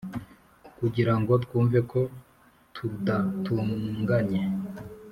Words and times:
kugirango 0.77 1.31
twumve 1.43 1.79
ko 1.91 2.01
tudatunganye, 2.75 4.41